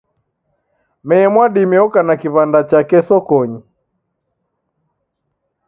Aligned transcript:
Mee 1.07 1.27
Mwadime 1.33 1.77
oka 1.85 2.01
na 2.03 2.13
kiw'anda 2.21 2.59
chake 2.69 2.97
sokonyi 3.07 3.59